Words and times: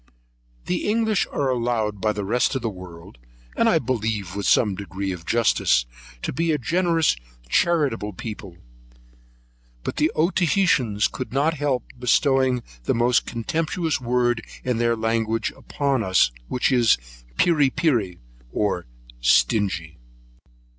The 0.65 0.89
English 0.89 1.27
are 1.31 1.51
allowed 1.51 2.01
by 2.01 2.11
the 2.11 2.25
rest 2.25 2.55
of 2.55 2.63
the 2.63 2.71
world, 2.71 3.19
and 3.55 3.69
I 3.69 3.77
believe 3.77 4.35
with 4.35 4.47
some 4.47 4.73
degree 4.73 5.11
of 5.11 5.27
justice, 5.27 5.85
to 6.23 6.33
be 6.33 6.51
a 6.51 6.57
generous, 6.57 7.15
charitable 7.49 8.13
people; 8.13 8.57
but 9.83 9.97
the 9.97 10.11
Otaheiteans 10.15 11.07
could 11.07 11.31
not 11.31 11.53
help 11.53 11.83
bestowing 11.99 12.63
the 12.85 12.95
most 12.95 13.27
contemptuous 13.27 14.01
word 14.01 14.43
in 14.63 14.77
their 14.79 14.95
language 14.95 15.51
upon 15.55 16.01
us, 16.03 16.31
which 16.47 16.71
is, 16.71 16.97
Peery 17.37 17.69
Peery, 17.69 18.17
or 18.51 18.87
Stingy. 19.19 19.99